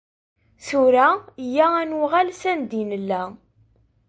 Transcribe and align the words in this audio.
Tura, 0.65 1.07
iyya 1.43 1.67
ad 1.79 1.87
nuɣal 1.89 2.29
sanda 2.41 2.75
i 2.81 2.83
nella. 2.89 3.21